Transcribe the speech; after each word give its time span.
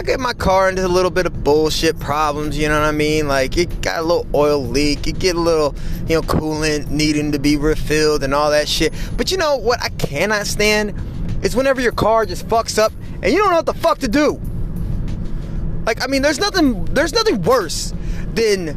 I 0.00 0.02
get 0.02 0.18
my 0.18 0.32
car 0.32 0.70
into 0.70 0.86
a 0.86 0.88
little 0.88 1.10
bit 1.10 1.26
of 1.26 1.44
bullshit 1.44 2.00
problems, 2.00 2.56
you 2.56 2.66
know 2.70 2.80
what 2.80 2.86
I 2.86 2.90
mean? 2.90 3.28
Like 3.28 3.58
it 3.58 3.82
got 3.82 3.98
a 3.98 4.02
little 4.02 4.26
oil 4.34 4.64
leak, 4.64 5.06
it 5.06 5.18
get 5.18 5.36
a 5.36 5.38
little, 5.38 5.74
you 6.08 6.14
know, 6.14 6.22
coolant 6.22 6.88
needing 6.88 7.32
to 7.32 7.38
be 7.38 7.58
refilled 7.58 8.24
and 8.24 8.32
all 8.32 8.50
that 8.50 8.66
shit. 8.66 8.94
But 9.18 9.30
you 9.30 9.36
know 9.36 9.58
what 9.58 9.82
I 9.82 9.90
cannot 9.90 10.46
stand 10.46 10.98
is 11.44 11.54
whenever 11.54 11.82
your 11.82 11.92
car 11.92 12.24
just 12.24 12.48
fucks 12.48 12.78
up 12.78 12.94
and 13.22 13.30
you 13.30 13.36
don't 13.36 13.50
know 13.50 13.56
what 13.56 13.66
the 13.66 13.74
fuck 13.74 13.98
to 13.98 14.08
do. 14.08 14.40
Like 15.84 16.02
I 16.02 16.06
mean, 16.06 16.22
there's 16.22 16.40
nothing 16.40 16.86
there's 16.86 17.12
nothing 17.12 17.42
worse 17.42 17.92
than 18.32 18.68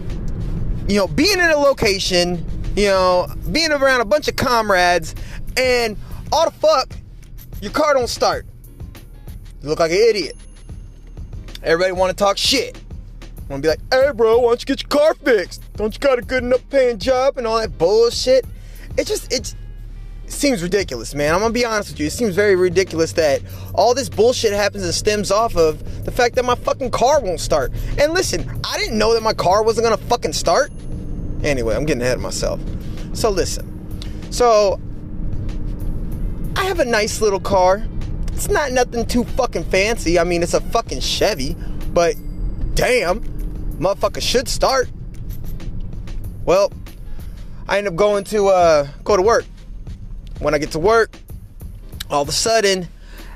you 0.90 0.98
know, 0.98 1.08
being 1.08 1.40
in 1.40 1.50
a 1.50 1.58
location, 1.58 2.46
you 2.76 2.88
know, 2.88 3.34
being 3.50 3.72
around 3.72 4.02
a 4.02 4.06
bunch 4.06 4.28
of 4.28 4.36
comrades 4.36 5.16
and 5.56 5.96
all 6.34 6.44
the 6.44 6.52
fuck 6.52 6.94
your 7.62 7.72
car 7.72 7.94
don't 7.94 8.10
start. 8.10 8.46
You 9.62 9.70
look 9.70 9.80
like 9.80 9.92
an 9.92 10.06
idiot. 10.10 10.36
Everybody 11.64 11.94
want 11.94 12.16
to 12.16 12.16
talk 12.16 12.38
shit. 12.38 12.78
Want 13.50 13.64
to 13.64 13.68
be 13.68 13.68
like, 13.70 13.80
hey, 13.92 14.12
bro, 14.14 14.40
why 14.40 14.50
don't 14.50 14.62
you 14.62 14.66
get 14.66 14.82
your 14.82 14.90
car 14.90 15.14
fixed? 15.14 15.62
Don't 15.74 15.94
you 15.94 16.00
got 16.00 16.20
a 16.20 16.22
good 16.22 16.44
enough 16.44 16.68
paying 16.70 16.98
job 16.98 17.38
and 17.38 17.48
all 17.48 17.58
that 17.58 17.78
bullshit? 17.78 18.46
It 18.98 19.08
just, 19.08 19.32
it 19.32 19.56
seems 20.28 20.62
ridiculous, 20.62 21.16
man. 21.16 21.34
I'm 21.34 21.42
gonna 21.42 21.54
be 21.54 21.66
honest 21.66 21.92
with 21.92 22.00
you. 22.00 22.08
It 22.08 22.12
seems 22.12 22.36
very 22.36 22.56
ridiculous 22.56 23.14
that 23.14 23.42
all 23.74 23.94
this 23.94 24.10
bullshit 24.10 24.54
happens 24.54 24.84
and 24.84 24.94
stems 24.94 25.32
off 25.32 25.56
of 25.56 26.06
the 26.06 26.12
fact 26.12 26.36
that 26.36 26.44
my 26.44 26.56
fucking 26.56 26.92
car 26.92 27.22
won't 27.22 27.40
start. 27.40 27.72
And 27.98 28.14
listen, 28.14 28.50
I 28.66 28.78
didn't 28.78 28.98
know 28.98 29.14
that 29.14 29.24
my 29.24 29.34
car 29.34 29.64
wasn't 29.64 29.86
gonna 29.86 29.98
fucking 29.98 30.34
start. 30.34 30.72
Anyway, 31.44 31.76
I'm 31.76 31.86
getting 31.86 32.02
ahead 32.02 32.18
of 32.18 32.22
myself. 32.22 32.60
So 33.14 33.30
listen. 33.30 33.70
So 34.32 34.80
I 36.56 36.66
have 36.66 36.80
a 36.80 36.86
nice 36.86 37.22
little 37.22 37.40
car. 37.40 37.86
It's 38.34 38.50
not 38.50 38.72
nothing 38.72 39.06
too 39.06 39.24
fucking 39.24 39.66
fancy. 39.66 40.20
I 40.20 40.24
mean, 40.24 40.44
it's 40.44 40.54
a 40.54 40.62
fucking 40.62 41.00
Chevy, 41.00 41.56
but 41.94 42.16
damn, 42.74 43.22
motherfucker 43.80 44.22
should 44.22 44.48
start. 44.48 44.90
Well, 46.46 46.72
I 47.68 47.78
end 47.78 47.88
up 47.88 47.96
going 47.96 48.24
to 48.26 48.48
uh, 48.48 48.88
go 49.04 49.16
to 49.16 49.22
work. 49.22 49.46
When 50.40 50.54
I 50.54 50.58
get 50.58 50.72
to 50.72 50.80
work, 50.80 51.16
all 52.10 52.22
of 52.22 52.28
a 52.28 52.34
sudden, 52.34 52.88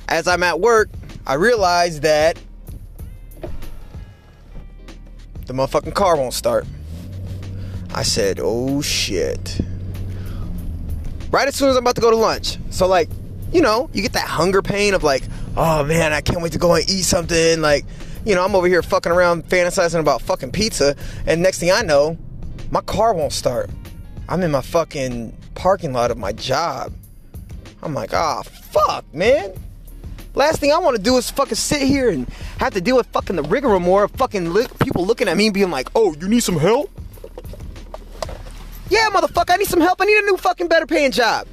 as 0.09 0.27
I'm 0.27 0.43
at 0.43 0.59
work, 0.59 0.89
I 1.25 1.35
realize 1.35 2.01
that 2.01 2.39
the 5.45 5.53
motherfucking 5.53 5.93
car 5.93 6.17
won't 6.17 6.33
start. 6.33 6.65
I 7.93 8.03
said, 8.03 8.39
oh 8.41 8.81
shit. 8.81 9.59
Right 11.31 11.47
as 11.47 11.55
soon 11.55 11.69
as 11.69 11.77
I'm 11.77 11.83
about 11.83 11.95
to 11.95 12.01
go 12.01 12.11
to 12.11 12.17
lunch. 12.17 12.57
So, 12.69 12.87
like, 12.87 13.09
you 13.51 13.61
know, 13.61 13.89
you 13.93 14.01
get 14.01 14.13
that 14.13 14.27
hunger 14.27 14.61
pain 14.61 14.93
of 14.93 15.03
like, 15.03 15.23
oh 15.55 15.83
man, 15.83 16.13
I 16.13 16.21
can't 16.21 16.41
wait 16.41 16.53
to 16.53 16.59
go 16.59 16.75
and 16.75 16.89
eat 16.89 17.03
something. 17.03 17.61
Like, 17.61 17.85
you 18.25 18.35
know, 18.35 18.43
I'm 18.43 18.55
over 18.55 18.67
here 18.67 18.81
fucking 18.81 19.11
around 19.11 19.47
fantasizing 19.47 19.99
about 19.99 20.21
fucking 20.21 20.51
pizza, 20.51 20.95
and 21.25 21.41
next 21.41 21.59
thing 21.59 21.71
I 21.71 21.81
know, 21.81 22.17
my 22.71 22.81
car 22.81 23.13
won't 23.13 23.33
start. 23.33 23.69
I'm 24.29 24.43
in 24.43 24.51
my 24.51 24.61
fucking 24.61 25.35
parking 25.55 25.93
lot 25.93 26.11
of 26.11 26.17
my 26.17 26.33
job. 26.33 26.93
I'm 27.81 27.93
like, 27.93 28.13
ah, 28.13 28.41
oh, 28.41 28.43
fuck, 28.43 29.13
man. 29.13 29.53
Last 30.35 30.59
thing 30.59 30.71
I 30.71 30.77
want 30.77 30.97
to 30.97 31.01
do 31.01 31.17
is 31.17 31.31
fucking 31.31 31.55
sit 31.55 31.81
here 31.81 32.09
and 32.09 32.27
have 32.59 32.73
to 32.73 32.81
deal 32.81 32.97
with 32.97 33.07
fucking 33.07 33.37
the 33.37 33.43
rigmarole 33.43 34.03
of 34.03 34.11
fucking 34.11 34.49
look, 34.49 34.77
people 34.79 35.05
looking 35.05 35.27
at 35.27 35.37
me 35.37 35.47
and 35.47 35.53
being 35.53 35.71
like, 35.71 35.89
oh, 35.95 36.13
you 36.19 36.27
need 36.27 36.41
some 36.41 36.57
help? 36.57 36.91
Yeah, 38.89 39.09
motherfucker, 39.09 39.51
I 39.51 39.57
need 39.57 39.67
some 39.67 39.81
help. 39.81 40.01
I 40.01 40.05
need 40.05 40.17
a 40.17 40.25
new 40.25 40.37
fucking 40.37 40.67
better 40.67 40.85
paying 40.85 41.11
job. 41.11 41.47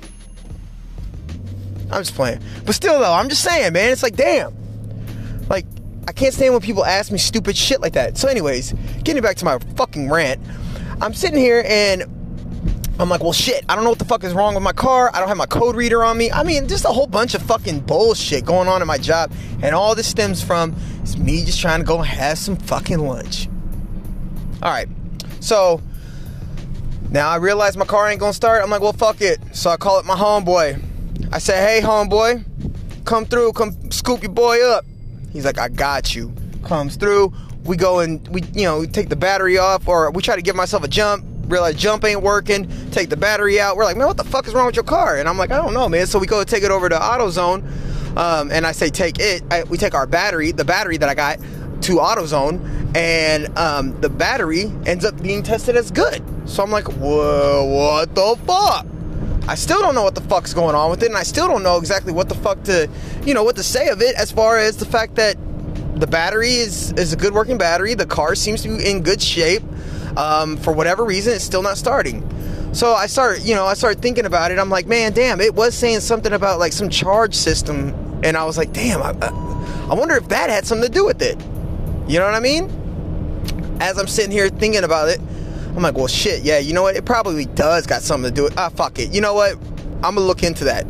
I'm 1.90 2.02
just 2.02 2.14
playing. 2.14 2.40
But 2.64 2.74
still, 2.74 2.98
though, 2.98 3.12
I'm 3.12 3.28
just 3.28 3.42
saying, 3.42 3.72
man, 3.72 3.90
it's 3.90 4.02
like, 4.02 4.16
damn. 4.16 4.54
Like, 5.48 5.66
I 6.08 6.12
can't 6.12 6.34
stand 6.34 6.52
when 6.52 6.62
people 6.62 6.84
ask 6.84 7.12
me 7.12 7.18
stupid 7.18 7.56
shit 7.56 7.80
like 7.80 7.94
that. 7.94 8.18
So, 8.18 8.28
anyways, 8.28 8.72
getting 9.02 9.22
back 9.22 9.36
to 9.36 9.44
my 9.44 9.58
fucking 9.76 10.10
rant, 10.10 10.40
I'm 11.00 11.14
sitting 11.14 11.38
here 11.38 11.64
and 11.66 12.04
I'm 12.98 13.08
like, 13.08 13.22
well, 13.22 13.32
shit, 13.32 13.64
I 13.68 13.74
don't 13.74 13.82
know 13.82 13.90
what 13.90 13.98
the 13.98 14.04
fuck 14.04 14.22
is 14.22 14.32
wrong 14.32 14.54
with 14.54 14.62
my 14.62 14.72
car. 14.72 15.10
I 15.12 15.18
don't 15.18 15.28
have 15.28 15.36
my 15.36 15.46
code 15.46 15.74
reader 15.74 16.04
on 16.04 16.16
me. 16.16 16.30
I 16.30 16.44
mean, 16.44 16.68
just 16.68 16.84
a 16.84 16.88
whole 16.88 17.08
bunch 17.08 17.34
of 17.34 17.42
fucking 17.42 17.80
bullshit 17.80 18.44
going 18.44 18.68
on 18.68 18.82
in 18.82 18.86
my 18.86 18.98
job. 18.98 19.32
And 19.62 19.74
all 19.74 19.94
this 19.94 20.06
stems 20.06 20.42
from 20.42 20.76
me 21.18 21.44
just 21.44 21.60
trying 21.60 21.80
to 21.80 21.86
go 21.86 21.98
have 21.98 22.38
some 22.38 22.56
fucking 22.56 23.00
lunch. 23.00 23.48
All 24.62 24.70
right. 24.70 24.88
So 25.40 25.82
now 27.10 27.28
I 27.28 27.36
realize 27.36 27.76
my 27.76 27.84
car 27.84 28.08
ain't 28.08 28.20
gonna 28.20 28.32
start. 28.32 28.62
I'm 28.62 28.70
like, 28.70 28.80
well, 28.80 28.92
fuck 28.92 29.20
it. 29.20 29.40
So 29.52 29.70
I 29.70 29.76
call 29.76 29.98
it 29.98 30.06
my 30.06 30.14
homeboy. 30.14 30.80
I 31.32 31.38
say, 31.38 31.56
hey, 31.56 31.86
homeboy, 31.86 32.44
come 33.04 33.24
through, 33.26 33.52
come 33.52 33.90
scoop 33.90 34.22
your 34.22 34.32
boy 34.32 34.64
up. 34.64 34.84
He's 35.32 35.44
like, 35.44 35.58
I 35.58 35.68
got 35.68 36.14
you. 36.14 36.32
Comes 36.64 36.96
through. 36.96 37.32
We 37.64 37.76
go 37.76 38.00
and 38.00 38.26
we, 38.28 38.42
you 38.52 38.64
know, 38.64 38.80
we 38.80 38.86
take 38.86 39.08
the 39.08 39.16
battery 39.16 39.58
off, 39.58 39.88
or 39.88 40.10
we 40.10 40.22
try 40.22 40.36
to 40.36 40.42
give 40.42 40.54
myself 40.54 40.84
a 40.84 40.88
jump. 40.88 41.24
Realize 41.48 41.74
jump 41.76 42.04
ain't 42.04 42.22
working. 42.22 42.68
Take 42.90 43.10
the 43.10 43.16
battery 43.16 43.60
out. 43.60 43.76
We're 43.76 43.84
like, 43.84 43.96
man, 43.96 44.06
what 44.06 44.16
the 44.16 44.24
fuck 44.24 44.46
is 44.46 44.54
wrong 44.54 44.66
with 44.66 44.76
your 44.76 44.84
car? 44.84 45.18
And 45.18 45.28
I'm 45.28 45.36
like, 45.36 45.50
I 45.50 45.56
don't 45.56 45.74
know, 45.74 45.88
man. 45.88 46.06
So 46.06 46.18
we 46.18 46.26
go 46.26 46.42
take 46.44 46.62
it 46.62 46.70
over 46.70 46.88
to 46.88 46.96
AutoZone, 46.96 48.16
um, 48.16 48.50
and 48.50 48.66
I 48.66 48.72
say, 48.72 48.88
take 48.88 49.18
it. 49.18 49.42
I, 49.50 49.64
we 49.64 49.76
take 49.76 49.94
our 49.94 50.06
battery, 50.06 50.52
the 50.52 50.64
battery 50.64 50.96
that 50.98 51.08
I 51.08 51.14
got, 51.14 51.38
to 51.38 51.96
AutoZone, 51.96 52.96
and 52.96 53.58
um, 53.58 54.00
the 54.00 54.08
battery 54.08 54.72
ends 54.86 55.04
up 55.04 55.20
being 55.20 55.42
tested 55.42 55.76
as 55.76 55.90
good. 55.90 56.22
So 56.48 56.62
I'm 56.62 56.70
like, 56.70 56.86
whoa, 56.88 57.64
what 57.64 58.14
the 58.14 58.36
fuck? 58.46 58.86
I 59.46 59.56
still 59.56 59.80
don't 59.80 59.94
know 59.94 60.02
what 60.02 60.14
the 60.14 60.22
fuck's 60.22 60.54
going 60.54 60.74
on 60.74 60.90
with 60.90 61.02
it, 61.02 61.06
and 61.06 61.16
I 61.16 61.22
still 61.22 61.46
don't 61.46 61.62
know 61.62 61.76
exactly 61.76 62.12
what 62.12 62.28
the 62.28 62.34
fuck 62.34 62.62
to, 62.64 62.88
you 63.26 63.34
know, 63.34 63.44
what 63.44 63.56
to 63.56 63.62
say 63.62 63.88
of 63.88 64.00
it 64.00 64.14
as 64.16 64.32
far 64.32 64.58
as 64.58 64.78
the 64.78 64.86
fact 64.86 65.16
that 65.16 65.36
the 65.96 66.06
battery 66.06 66.54
is 66.54 66.92
is 66.92 67.12
a 67.12 67.16
good 67.16 67.34
working 67.34 67.58
battery. 67.58 67.94
The 67.94 68.06
car 68.06 68.34
seems 68.34 68.62
to 68.62 68.68
be 68.68 68.88
in 68.88 69.02
good 69.02 69.20
shape. 69.20 69.62
Um, 70.16 70.56
for 70.56 70.72
whatever 70.72 71.04
reason, 71.04 71.34
it's 71.34 71.44
still 71.44 71.62
not 71.62 71.76
starting. 71.76 72.22
So 72.72 72.94
I 72.94 73.06
start, 73.06 73.44
you 73.44 73.54
know, 73.54 73.66
I 73.66 73.74
start 73.74 74.00
thinking 74.00 74.26
about 74.26 74.50
it. 74.50 74.58
I'm 74.58 74.70
like, 74.70 74.86
man, 74.86 75.12
damn, 75.12 75.40
it 75.40 75.54
was 75.54 75.74
saying 75.74 76.00
something 76.00 76.32
about 76.32 76.58
like 76.58 76.72
some 76.72 76.88
charge 76.88 77.34
system, 77.34 78.20
and 78.24 78.36
I 78.36 78.44
was 78.44 78.56
like, 78.56 78.72
damn, 78.72 79.02
I, 79.02 79.10
I 79.90 79.94
wonder 79.94 80.16
if 80.16 80.28
that 80.28 80.50
had 80.50 80.66
something 80.66 80.86
to 80.86 80.92
do 80.92 81.04
with 81.04 81.20
it. 81.20 81.38
You 82.08 82.18
know 82.18 82.24
what 82.24 82.34
I 82.34 82.40
mean? 82.40 82.70
As 83.80 83.98
I'm 83.98 84.06
sitting 84.06 84.32
here 84.32 84.48
thinking 84.48 84.84
about 84.84 85.08
it, 85.08 85.20
I'm 85.76 85.82
like, 85.82 85.96
well, 85.96 86.06
shit, 86.06 86.42
yeah, 86.42 86.58
you 86.58 86.72
know 86.72 86.82
what? 86.82 86.96
It 86.96 87.04
probably 87.04 87.46
does 87.46 87.86
got 87.86 88.02
something 88.02 88.30
to 88.30 88.34
do 88.34 88.44
with. 88.44 88.56
Ah, 88.56 88.68
fuck 88.68 88.98
it. 88.98 89.12
You 89.12 89.20
know 89.20 89.34
what? 89.34 89.56
I'm 90.04 90.14
gonna 90.14 90.20
look 90.20 90.42
into 90.42 90.64
that. 90.64 90.86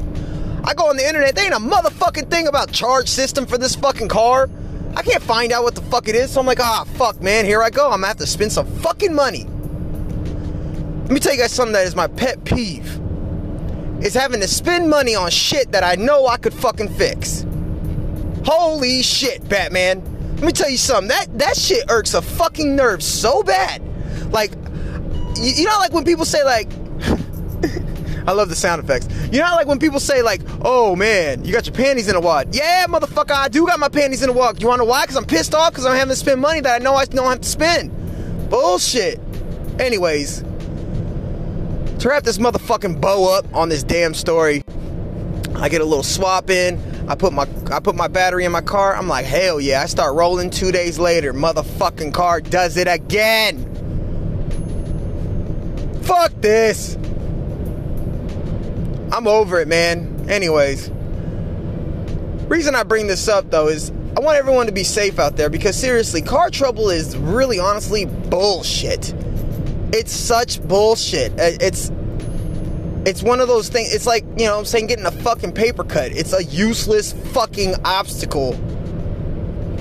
I 0.62 0.74
go 0.74 0.88
on 0.88 0.96
the 0.96 1.06
internet. 1.06 1.34
There 1.34 1.44
ain't 1.44 1.54
a 1.54 1.58
motherfucking 1.58 2.30
thing 2.30 2.48
about 2.48 2.70
charge 2.70 3.08
system 3.08 3.46
for 3.46 3.56
this 3.56 3.74
fucking 3.74 4.08
car. 4.08 4.50
I 4.96 5.02
can't 5.02 5.22
find 5.22 5.52
out 5.52 5.62
what 5.62 5.74
the 5.74 5.82
fuck 5.82 6.08
it 6.08 6.14
is. 6.14 6.32
So 6.32 6.40
I'm 6.40 6.46
like, 6.46 6.60
ah, 6.60 6.84
fuck, 6.94 7.20
man. 7.22 7.44
Here 7.44 7.62
I 7.62 7.70
go. 7.70 7.86
I'm 7.86 7.98
gonna 7.98 8.08
have 8.08 8.18
to 8.18 8.26
spend 8.26 8.52
some 8.52 8.66
fucking 8.78 9.14
money. 9.14 9.44
Let 11.04 11.10
me 11.10 11.20
tell 11.20 11.32
you 11.32 11.40
guys 11.40 11.52
something 11.52 11.72
that 11.72 11.86
is 11.86 11.96
my 11.96 12.06
pet 12.06 12.44
peeve. 12.44 13.00
Is 14.02 14.14
having 14.14 14.40
to 14.40 14.48
spend 14.48 14.90
money 14.90 15.14
on 15.14 15.30
shit 15.30 15.72
that 15.72 15.82
I 15.82 15.94
know 15.94 16.26
I 16.26 16.36
could 16.36 16.52
fucking 16.52 16.90
fix. 16.90 17.46
Holy 18.44 19.02
shit, 19.02 19.48
Batman. 19.48 20.02
Let 20.36 20.44
me 20.44 20.52
tell 20.52 20.68
you 20.68 20.76
something. 20.76 21.08
That 21.08 21.38
that 21.38 21.56
shit 21.56 21.84
irks 21.90 22.14
a 22.14 22.20
fucking 22.20 22.76
nerve 22.76 23.02
so 23.02 23.42
bad. 23.42 23.82
Like 24.30 24.52
you, 25.36 25.52
you 25.52 25.64
know, 25.64 25.78
like 25.78 25.92
when 25.92 26.04
people 26.04 26.24
say 26.24 26.42
like, 26.44 26.70
I 28.26 28.32
love 28.32 28.48
the 28.48 28.56
sound 28.56 28.82
effects. 28.82 29.06
You 29.30 29.40
know, 29.40 29.54
like 29.54 29.66
when 29.66 29.78
people 29.78 30.00
say 30.00 30.22
like, 30.22 30.40
"Oh 30.62 30.96
man, 30.96 31.44
you 31.44 31.52
got 31.52 31.66
your 31.66 31.74
panties 31.74 32.08
in 32.08 32.16
a 32.16 32.20
wad." 32.20 32.54
Yeah, 32.54 32.86
motherfucker, 32.88 33.32
I 33.32 33.48
do 33.48 33.66
got 33.66 33.78
my 33.78 33.88
panties 33.88 34.22
in 34.22 34.30
a 34.30 34.32
wad. 34.32 34.62
You 34.62 34.68
want 34.68 34.80
to 34.80 34.84
know 34.84 34.90
why? 34.90 35.02
Because 35.02 35.16
I'm 35.16 35.26
pissed 35.26 35.54
off 35.54 35.72
because 35.72 35.84
I'm 35.84 35.94
having 35.94 36.10
to 36.10 36.16
spend 36.16 36.40
money 36.40 36.60
that 36.60 36.80
I 36.80 36.82
know 36.82 36.94
I 36.94 37.04
don't 37.04 37.26
have 37.26 37.40
to 37.40 37.48
spend. 37.48 37.90
Bullshit. 38.48 39.20
Anyways, 39.78 40.40
to 41.98 42.08
wrap 42.08 42.22
this 42.22 42.38
motherfucking 42.38 43.00
bow 43.00 43.36
up 43.36 43.52
on 43.54 43.68
this 43.68 43.82
damn 43.82 44.14
story, 44.14 44.62
I 45.56 45.68
get 45.68 45.80
a 45.80 45.84
little 45.84 46.02
swap 46.02 46.48
in. 46.48 46.80
I 47.08 47.14
put 47.16 47.34
my 47.34 47.46
I 47.70 47.80
put 47.80 47.94
my 47.94 48.08
battery 48.08 48.46
in 48.46 48.52
my 48.52 48.62
car. 48.62 48.96
I'm 48.96 49.08
like, 49.08 49.26
hell 49.26 49.60
yeah! 49.60 49.82
I 49.82 49.86
start 49.86 50.14
rolling. 50.14 50.48
Two 50.48 50.72
days 50.72 50.98
later, 50.98 51.34
motherfucking 51.34 52.14
car 52.14 52.40
does 52.40 52.78
it 52.78 52.88
again. 52.88 53.73
Fuck 56.04 56.32
this. 56.40 56.96
I'm 59.12 59.26
over 59.26 59.60
it, 59.60 59.68
man. 59.68 60.26
Anyways, 60.28 60.90
reason 62.48 62.74
I 62.74 62.82
bring 62.82 63.06
this 63.06 63.28
up 63.28 63.50
though 63.50 63.68
is 63.68 63.90
I 64.16 64.20
want 64.20 64.38
everyone 64.38 64.66
to 64.66 64.72
be 64.72 64.84
safe 64.84 65.18
out 65.18 65.36
there 65.36 65.50
because 65.50 65.76
seriously, 65.76 66.22
car 66.22 66.50
trouble 66.50 66.90
is 66.90 67.16
really 67.16 67.58
honestly 67.58 68.06
bullshit. 68.06 69.12
It's 69.92 70.12
such 70.12 70.62
bullshit. 70.66 71.32
Uh, 71.32 71.56
it's 71.60 71.90
it's 73.06 73.22
one 73.22 73.40
of 73.40 73.48
those 73.48 73.68
things. 73.68 73.92
It's 73.94 74.06
like, 74.06 74.24
you 74.38 74.46
know, 74.46 74.58
I'm 74.58 74.64
saying 74.64 74.86
getting 74.86 75.06
a 75.06 75.10
fucking 75.10 75.52
paper 75.52 75.84
cut. 75.84 76.12
It's 76.12 76.32
a 76.32 76.42
useless 76.44 77.12
fucking 77.12 77.74
obstacle. 77.84 78.52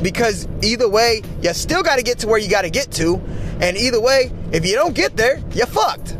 Because 0.01 0.47
either 0.61 0.89
way, 0.89 1.21
you 1.41 1.53
still 1.53 1.83
got 1.83 1.95
to 1.95 2.03
get 2.03 2.19
to 2.19 2.27
where 2.27 2.37
you 2.37 2.49
got 2.49 2.63
to 2.63 2.69
get 2.69 2.91
to. 2.93 3.21
And 3.63 3.77
either 3.77 4.01
way, 4.01 4.29
if 4.51 4.65
you 4.65 4.75
don't 4.75 4.93
get 4.93 5.15
there, 5.15 5.41
you're 5.53 5.65
fucked. 5.65 6.17